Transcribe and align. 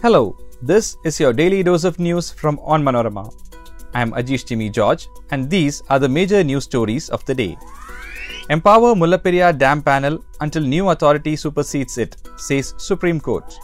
Hello, 0.00 0.36
this 0.62 0.96
is 1.02 1.18
your 1.18 1.32
daily 1.32 1.64
dose 1.64 1.82
of 1.82 1.98
news 1.98 2.30
from 2.30 2.56
Onmanorama. 2.58 3.34
I 3.94 4.00
am 4.00 4.12
Ajish 4.12 4.46
Jimmy 4.46 4.70
George, 4.70 5.08
and 5.32 5.50
these 5.50 5.82
are 5.90 5.98
the 5.98 6.08
major 6.08 6.44
news 6.44 6.62
stories 6.62 7.08
of 7.08 7.24
the 7.24 7.34
day. 7.34 7.58
Empower 8.48 8.94
Mullaperiyar 8.94 9.58
Dam 9.58 9.82
panel 9.82 10.24
until 10.40 10.62
new 10.62 10.90
authority 10.90 11.34
supersedes 11.34 11.98
it, 11.98 12.16
says 12.36 12.74
Supreme 12.76 13.18
Court. 13.18 13.58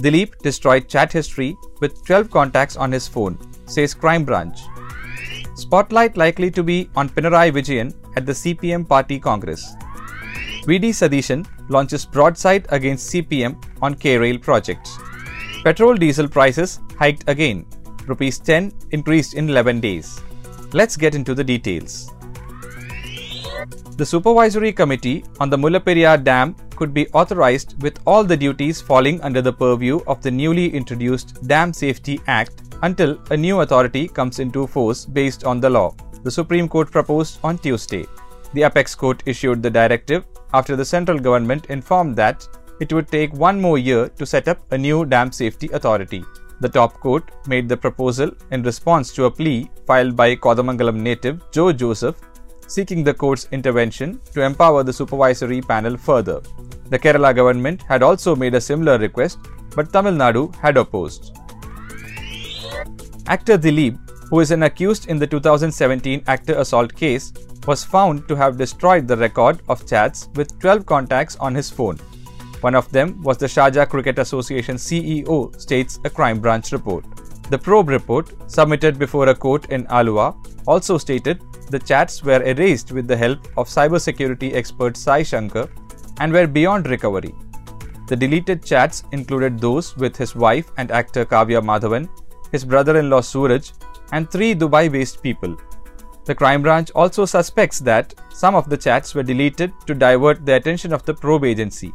Dileep 0.00 0.36
destroyed 0.42 0.88
chat 0.88 1.12
history 1.12 1.56
with 1.80 2.04
12 2.04 2.32
contacts 2.32 2.76
on 2.76 2.90
his 2.90 3.06
phone, 3.06 3.38
says 3.66 3.94
Crime 3.94 4.24
Branch. 4.24 4.58
Spotlight 5.54 6.16
likely 6.16 6.50
to 6.50 6.64
be 6.64 6.90
on 6.96 7.08
Pinarayi 7.08 7.52
Vijayan 7.52 7.94
at 8.16 8.26
the 8.26 8.32
CPM 8.32 8.88
Party 8.88 9.20
Congress. 9.20 9.76
VD 10.66 10.88
Satheesan 10.88 11.46
launches 11.68 12.04
broadside 12.04 12.66
against 12.70 13.12
CPM 13.12 13.64
on 13.80 13.94
K-Rail 13.94 14.38
projects. 14.38 14.98
Petrol 15.64 15.94
diesel 15.94 16.28
prices 16.28 16.78
hiked 16.98 17.26
again. 17.26 17.64
Rupees 18.06 18.38
10 18.38 18.70
increased 18.90 19.32
in 19.32 19.48
11 19.48 19.80
days. 19.80 20.20
Let's 20.74 20.94
get 20.94 21.14
into 21.14 21.34
the 21.34 21.42
details. 21.42 22.10
The 23.96 24.04
Supervisory 24.04 24.74
Committee 24.74 25.24
on 25.40 25.48
the 25.48 25.56
Mullaperiyar 25.56 26.22
Dam 26.22 26.54
could 26.76 26.92
be 26.92 27.08
authorized 27.12 27.80
with 27.82 27.98
all 28.06 28.24
the 28.24 28.36
duties 28.36 28.82
falling 28.82 29.22
under 29.22 29.40
the 29.40 29.52
purview 29.54 30.00
of 30.06 30.20
the 30.20 30.30
newly 30.30 30.68
introduced 30.68 31.48
Dam 31.48 31.72
Safety 31.72 32.20
Act 32.26 32.60
until 32.82 33.18
a 33.30 33.36
new 33.36 33.60
authority 33.60 34.06
comes 34.06 34.40
into 34.40 34.66
force 34.66 35.06
based 35.06 35.44
on 35.44 35.60
the 35.60 35.70
law, 35.70 35.94
the 36.24 36.30
Supreme 36.30 36.68
Court 36.68 36.90
proposed 36.90 37.38
on 37.42 37.56
Tuesday. 37.56 38.04
The 38.52 38.64
Apex 38.64 38.94
Court 38.94 39.22
issued 39.24 39.62
the 39.62 39.70
directive 39.70 40.26
after 40.52 40.76
the 40.76 40.84
central 40.84 41.18
government 41.18 41.66
informed 41.66 42.16
that 42.16 42.46
it 42.80 42.92
would 42.92 43.08
take 43.08 43.32
one 43.32 43.60
more 43.60 43.78
year 43.78 44.08
to 44.08 44.26
set 44.26 44.48
up 44.48 44.58
a 44.72 44.78
new 44.78 45.04
dam 45.04 45.32
safety 45.32 45.68
authority. 45.72 46.24
The 46.60 46.68
top 46.68 47.00
court 47.00 47.30
made 47.46 47.68
the 47.68 47.76
proposal 47.76 48.30
in 48.50 48.62
response 48.62 49.12
to 49.14 49.24
a 49.24 49.30
plea 49.30 49.70
filed 49.86 50.16
by 50.16 50.36
Kothamangalam 50.36 50.96
native 50.96 51.42
Joe 51.50 51.72
Joseph 51.72 52.16
seeking 52.66 53.04
the 53.04 53.14
court's 53.14 53.48
intervention 53.52 54.20
to 54.32 54.42
empower 54.42 54.82
the 54.82 54.92
supervisory 54.92 55.60
panel 55.60 55.96
further. 55.96 56.40
The 56.90 56.98
Kerala 56.98 57.34
government 57.34 57.82
had 57.82 58.02
also 58.02 58.34
made 58.34 58.54
a 58.54 58.60
similar 58.60 58.98
request, 58.98 59.38
but 59.74 59.92
Tamil 59.92 60.14
Nadu 60.14 60.54
had 60.56 60.76
opposed. 60.76 61.36
Actor 63.26 63.58
Dileep, 63.58 63.98
who 64.28 64.40
is 64.40 64.50
an 64.50 64.64
accused 64.64 65.08
in 65.08 65.18
the 65.18 65.26
2017 65.26 66.22
actor 66.26 66.54
assault 66.54 66.94
case, 66.94 67.32
was 67.66 67.84
found 67.84 68.28
to 68.28 68.36
have 68.36 68.58
destroyed 68.58 69.08
the 69.08 69.16
record 69.16 69.60
of 69.68 69.86
chats 69.86 70.28
with 70.34 70.58
12 70.60 70.84
contacts 70.84 71.36
on 71.36 71.54
his 71.54 71.70
phone. 71.70 71.98
One 72.64 72.74
of 72.74 72.90
them 72.92 73.22
was 73.22 73.36
the 73.36 73.44
Sharjah 73.44 73.90
Cricket 73.90 74.18
Association 74.18 74.76
CEO, 74.76 75.60
states 75.60 76.00
a 76.04 76.08
crime 76.08 76.40
branch 76.40 76.72
report. 76.72 77.04
The 77.50 77.58
probe 77.58 77.90
report, 77.90 78.30
submitted 78.50 78.98
before 78.98 79.28
a 79.28 79.34
court 79.34 79.66
in 79.66 79.84
Aluva, 79.88 80.34
also 80.66 80.96
stated 80.96 81.42
the 81.68 81.78
chats 81.78 82.22
were 82.24 82.42
erased 82.42 82.90
with 82.90 83.06
the 83.06 83.18
help 83.18 83.46
of 83.58 83.68
cybersecurity 83.68 84.54
expert 84.54 84.96
Sai 84.96 85.22
Shankar 85.22 85.68
and 86.20 86.32
were 86.32 86.46
beyond 86.46 86.88
recovery. 86.88 87.34
The 88.08 88.16
deleted 88.16 88.64
chats 88.64 89.04
included 89.12 89.58
those 89.58 89.94
with 89.98 90.16
his 90.16 90.34
wife 90.34 90.72
and 90.78 90.90
actor 90.90 91.26
Kavya 91.26 91.62
Madhavan, 91.62 92.08
his 92.50 92.64
brother 92.64 92.96
in 92.98 93.10
law 93.10 93.20
Suraj, 93.20 93.72
and 94.12 94.30
three 94.30 94.54
Dubai 94.54 94.90
based 94.90 95.22
people. 95.22 95.54
The 96.24 96.34
crime 96.34 96.62
branch 96.62 96.90
also 96.94 97.26
suspects 97.26 97.78
that 97.80 98.14
some 98.32 98.54
of 98.54 98.70
the 98.70 98.78
chats 98.78 99.14
were 99.14 99.22
deleted 99.34 99.70
to 99.86 99.94
divert 99.94 100.46
the 100.46 100.54
attention 100.54 100.94
of 100.94 101.04
the 101.04 101.12
probe 101.12 101.44
agency. 101.44 101.92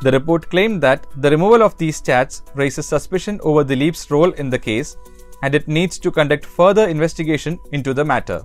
The 0.00 0.12
report 0.12 0.48
claimed 0.48 0.80
that 0.82 1.06
the 1.16 1.30
removal 1.30 1.62
of 1.62 1.76
these 1.76 2.00
chats 2.00 2.42
raises 2.54 2.86
suspicion 2.86 3.40
over 3.42 3.64
the 3.64 3.74
Dileep's 3.74 4.10
role 4.10 4.30
in 4.32 4.48
the 4.48 4.58
case 4.58 4.96
and 5.42 5.54
it 5.54 5.66
needs 5.66 5.98
to 5.98 6.10
conduct 6.10 6.46
further 6.46 6.88
investigation 6.88 7.58
into 7.72 7.92
the 7.92 8.04
matter. 8.04 8.42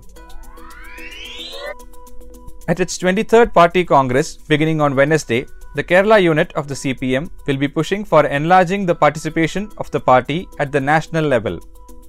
At 2.66 2.80
its 2.80 2.98
23rd 2.98 3.52
Party 3.54 3.84
Congress 3.84 4.36
beginning 4.36 4.80
on 4.80 4.96
Wednesday, 4.96 5.46
the 5.76 5.84
Kerala 5.84 6.22
unit 6.22 6.52
of 6.54 6.66
the 6.66 6.74
CPM 6.74 7.30
will 7.46 7.56
be 7.56 7.68
pushing 7.68 8.04
for 8.04 8.26
enlarging 8.26 8.86
the 8.86 8.94
participation 8.94 9.70
of 9.78 9.90
the 9.90 10.00
party 10.00 10.48
at 10.58 10.72
the 10.72 10.80
national 10.80 11.24
level. 11.24 11.58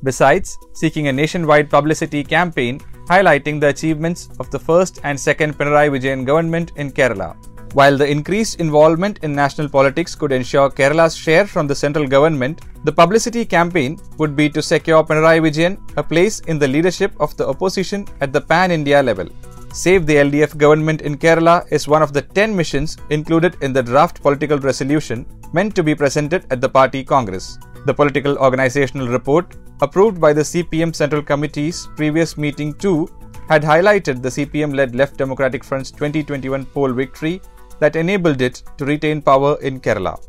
Besides, 0.04 0.58
seeking 0.74 1.08
a 1.08 1.14
nationwide 1.14 1.70
publicity 1.70 2.24
campaign 2.24 2.80
highlighting 3.08 3.60
the 3.60 3.68
achievements 3.68 4.30
of 4.40 4.50
the 4.50 4.60
first 4.60 5.00
and 5.04 5.20
second 5.20 5.58
Pinarayi 5.58 5.92
Vijayan 5.92 6.26
government 6.26 6.72
in 6.78 6.92
Kerala. 6.92 7.36
While 7.78 7.98
the 7.98 8.10
increased 8.10 8.62
involvement 8.62 9.20
in 9.22 9.36
national 9.36 9.68
politics 9.68 10.16
could 10.16 10.32
ensure 10.32 10.70
Kerala's 10.70 11.14
share 11.14 11.46
from 11.46 11.68
the 11.68 11.76
central 11.76 12.08
government, 12.08 12.62
the 12.86 12.92
publicity 12.94 13.44
campaign 13.44 14.00
would 14.18 14.34
be 14.34 14.48
to 14.52 14.62
secure 14.62 15.04
Pinarayi 15.04 15.42
Vijayan 15.46 15.76
a 15.98 16.04
place 16.12 16.40
in 16.52 16.58
the 16.58 16.70
leadership 16.70 17.12
of 17.20 17.36
the 17.36 17.46
opposition 17.46 18.08
at 18.22 18.32
the 18.32 18.40
pan 18.40 18.72
India 18.72 19.04
level. 19.04 19.28
Save 19.74 20.06
the 20.06 20.16
LDF 20.16 20.56
government 20.56 21.02
in 21.02 21.18
Kerala 21.18 21.70
is 21.70 21.86
one 21.86 22.02
of 22.02 22.14
the 22.14 22.22
10 22.22 22.56
missions 22.56 22.96
included 23.10 23.58
in 23.62 23.74
the 23.74 23.84
draft 23.84 24.22
political 24.22 24.58
resolution 24.58 25.26
meant 25.52 25.76
to 25.76 25.84
be 25.84 25.94
presented 25.94 26.46
at 26.52 26.62
the 26.62 26.70
party 26.70 27.04
congress. 27.04 27.58
The 27.86 27.94
political 27.94 28.38
organizational 28.38 29.10
report 29.10 29.58
approved 29.82 30.22
by 30.22 30.32
the 30.32 30.44
CPM 30.44 30.96
Central 30.96 31.22
Committee's 31.22 31.90
previous 31.98 32.38
meeting 32.38 32.74
too, 32.76 33.10
had 33.50 33.64
highlighted 33.64 34.22
the 34.22 34.30
CPM 34.30 34.74
led 34.74 34.96
Left 34.96 35.18
Democratic 35.18 35.64
Front's 35.64 35.92
2021 35.92 36.66
poll 36.68 36.94
victory 36.94 37.42
that 37.80 37.96
enabled 37.96 38.42
it 38.42 38.64
to 38.78 38.86
retain 38.86 39.22
power 39.22 39.58
in 39.62 39.80
Kerala. 39.80 40.20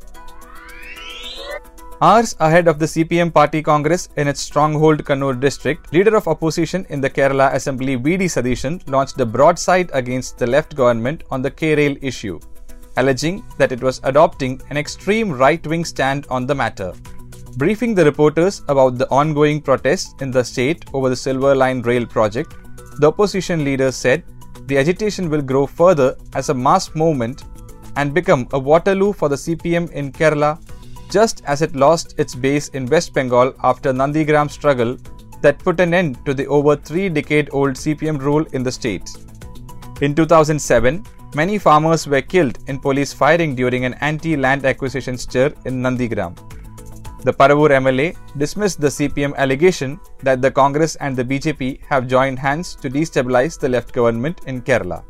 Hours 2.03 2.37
ahead 2.41 2.69
of 2.69 2.79
the 2.79 2.84
CPM 2.84 3.33
party 3.33 3.62
congress 3.62 4.11
in 4.17 4.29
its 4.29 4.43
stronghold 4.43 5.03
Kannur 5.03 5.41
district, 5.41 5.91
leader 5.95 6.15
of 6.15 6.29
opposition 6.29 6.87
in 6.91 7.01
the 7.01 7.09
Kerala 7.09 7.55
Assembly 7.55 7.97
VD 7.97 8.25
Satheesan 8.25 8.87
launched 8.91 9.19
a 9.19 9.25
broadside 9.25 9.91
against 9.95 10.37
the 10.37 10.47
left 10.47 10.77
government 10.77 11.25
on 11.31 11.41
the 11.41 11.51
K-Rail 11.51 11.97
issue, 12.03 12.39
alleging 12.99 13.43
that 13.57 13.73
it 13.73 13.83
was 13.83 14.03
adopting 14.05 14.61
an 14.69 14.77
extreme 14.77 15.33
right-wing 15.33 15.87
stand 15.87 16.27
on 16.28 16.47
the 16.47 16.55
matter. 16.55 16.93
Briefing 17.57 17.95
the 17.95 18.05
reporters 18.05 18.61
about 18.69 18.99
the 18.99 19.09
ongoing 19.09 19.63
protests 19.63 20.15
in 20.21 20.31
the 20.31 20.45
state 20.45 20.84
over 20.93 21.09
the 21.09 21.17
Silver 21.17 21.55
Line 21.55 21.81
rail 21.81 22.05
project, 22.05 22.55
the 22.99 23.09
opposition 23.09 23.65
leader 23.65 23.91
said 23.91 24.23
the 24.66 24.78
agitation 24.78 25.31
will 25.31 25.43
grow 25.43 25.66
further 25.66 26.16
as 26.34 26.49
a 26.49 26.54
mass 26.54 26.94
movement 26.94 27.44
and 27.97 28.12
become 28.12 28.49
a 28.53 28.59
Waterloo 28.59 29.12
for 29.12 29.28
the 29.28 29.37
CPM 29.37 29.91
in 29.93 30.12
Kerala, 30.12 30.59
just 31.10 31.43
as 31.47 31.62
it 31.62 31.77
lost 31.77 32.15
its 32.19 32.34
base 32.34 32.69
in 32.69 32.87
West 32.87 33.15
Bengal 33.15 33.54
after 33.62 33.93
Nandigram 33.93 34.50
struggle 34.50 34.97
that 35.41 35.59
put 35.59 35.81
an 35.81 35.94
end 35.94 36.25
to 36.27 36.34
the 36.34 36.47
over 36.47 36.77
three 36.77 37.09
decade 37.09 37.49
old 37.53 37.75
CPM 37.75 38.19
rule 38.19 38.44
in 38.53 38.62
the 38.62 38.72
state. 38.72 39.09
In 40.00 40.15
2007, 40.15 41.04
many 41.34 41.59
farmers 41.59 42.06
were 42.06 42.22
killed 42.22 42.59
in 42.66 42.78
police 42.81 43.12
firing 43.12 43.54
during 43.54 43.84
an 43.84 43.94
anti 43.94 44.37
land 44.37 44.66
acquisition 44.66 45.16
stir 45.16 45.53
in 45.65 45.81
Nandigram. 45.83 46.37
The 47.22 47.32
Paravur 47.32 47.71
MLA 47.71 48.16
dismissed 48.37 48.81
the 48.81 48.88
CPM 48.88 49.34
allegation 49.37 49.99
that 50.22 50.43
the 50.43 50.50
Congress 50.50 50.97
and 50.97 51.16
the 51.16 51.25
BJP 51.25 51.81
have 51.87 52.06
joined 52.06 52.38
hands 52.38 52.75
to 52.77 52.91
destabilize 52.91 53.59
the 53.59 53.69
left 53.69 53.93
government 53.93 54.43
in 54.47 54.62
Kerala. 54.62 55.03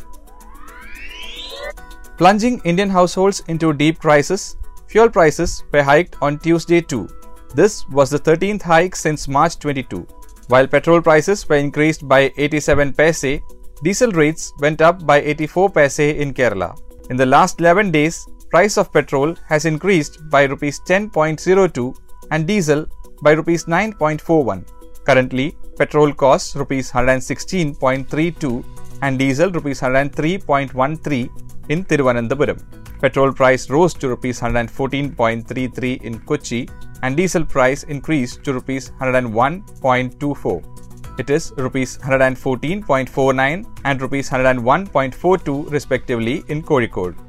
Plunging 2.17 2.61
Indian 2.65 2.89
households 2.89 3.41
into 3.49 3.73
deep 3.73 3.99
crisis, 3.99 4.57
fuel 4.89 5.11
prices 5.11 5.65
were 5.73 5.83
hiked 5.83 6.17
on 6.23 6.39
Tuesday 6.39 6.81
too. 6.81 7.09
This 7.55 7.87
was 7.89 8.09
the 8.09 8.19
13th 8.19 8.63
hike 8.63 8.97
since 8.97 9.29
March 9.29 9.59
22. 9.59 10.07
While 10.49 10.67
petrol 10.67 11.03
prices 11.03 11.47
were 11.49 11.57
increased 11.57 12.07
by 12.09 12.33
87 12.39 12.93
paise, 12.95 13.41
diesel 13.83 14.13
rates 14.13 14.53
went 14.61 14.81
up 14.81 15.05
by 15.05 15.21
84 15.21 15.71
paise 15.71 15.99
in 15.99 16.33
Kerala. 16.33 16.79
In 17.11 17.17
the 17.17 17.27
last 17.27 17.61
11 17.61 17.91
days, 17.91 18.27
price 18.51 18.77
of 18.77 18.93
petrol 18.93 19.35
has 19.47 19.65
increased 19.65 20.19
by 20.31 20.45
rupees 20.45 20.81
10.02 20.81 21.97
and 22.31 22.47
diesel 22.47 22.87
by 23.23 23.33
rupees 23.33 23.65
9.41. 23.65 24.67
Currently, 25.05 25.57
petrol 25.79 26.13
costs 26.13 26.55
rupees 26.57 26.93
116.32 26.93 28.65
and 29.03 29.19
diesel 29.19 29.51
rupees 29.51 29.81
103.13 29.81 31.29
in 31.69 31.85
Thiruvananthapuram. 31.85 32.63
Petrol 33.01 33.33
price 33.33 33.69
rose 33.69 33.93
to 33.95 34.09
rupees 34.09 34.41
114.33 34.41 36.03
in 36.03 36.19
Kochi 36.21 36.69
and 37.03 37.17
diesel 37.17 37.45
price 37.45 37.83
increased 37.85 38.43
to 38.45 38.55
rupees 38.55 38.91
101.24. 39.01 41.19
It 41.19 41.31
is 41.31 41.53
rupees 41.57 41.99
114.49 41.99 43.67
and 43.85 44.01
rupees 44.01 44.31
101.42 44.31 45.71
respectively 45.71 46.45
in 46.49 46.63
Kozhikode. 46.63 47.26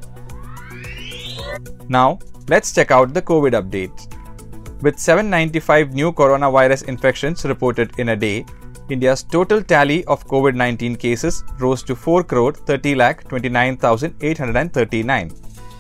Now, 1.90 2.20
let's 2.50 2.74
check 2.74 2.92
out 2.92 3.14
the 3.14 3.22
COVID 3.22 3.54
update. 3.54 4.14
With 4.82 5.00
795 5.00 5.94
new 5.94 6.12
coronavirus 6.12 6.88
infections 6.88 7.46
reported 7.46 7.98
in 7.98 8.10
a 8.10 8.16
day, 8.16 8.46
India's 8.90 9.24
total 9.24 9.62
tally 9.62 10.04
of 10.06 10.26
COVID 10.28 10.56
19 10.56 10.96
cases 10.96 11.44
rose 11.60 11.84
to 11.84 11.96
4 11.96 12.24
crore 12.24 12.54
30 12.54 12.96
lakh 12.96 13.28
29,839, 13.28 15.30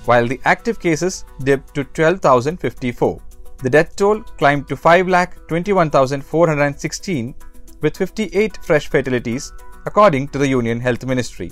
while 0.05 0.27
the 0.27 0.39
active 0.45 0.79
cases 0.79 1.25
dipped 1.43 1.73
to 1.75 1.83
12,054. 1.83 3.21
The 3.63 3.69
death 3.69 3.95
toll 3.95 4.21
climbed 4.21 4.67
to 4.67 4.75
5,21,416 4.75 7.33
with 7.81 7.97
58 7.97 8.57
fresh 8.63 8.89
fatalities 8.89 9.51
according 9.85 10.27
to 10.29 10.37
the 10.37 10.47
Union 10.47 10.79
Health 10.79 11.05
Ministry. 11.05 11.51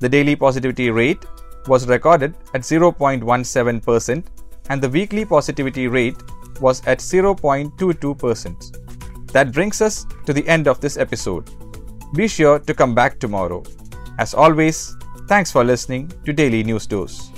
The 0.00 0.08
daily 0.08 0.34
positivity 0.36 0.90
rate 0.90 1.24
was 1.68 1.88
recorded 1.88 2.34
at 2.54 2.62
0.17% 2.62 4.24
and 4.70 4.82
the 4.82 4.88
weekly 4.88 5.24
positivity 5.24 5.88
rate 5.88 6.16
was 6.60 6.86
at 6.86 6.98
0.22%. 6.98 9.32
That 9.32 9.52
brings 9.52 9.82
us 9.82 10.06
to 10.26 10.32
the 10.32 10.46
end 10.46 10.68
of 10.68 10.80
this 10.80 10.96
episode. 10.96 11.50
Be 12.14 12.28
sure 12.28 12.60
to 12.60 12.74
come 12.74 12.94
back 12.94 13.18
tomorrow. 13.18 13.64
As 14.18 14.34
always, 14.34 14.96
thanks 15.26 15.50
for 15.50 15.64
listening 15.64 16.12
to 16.24 16.32
Daily 16.32 16.62
News 16.62 16.86
Dose. 16.86 17.33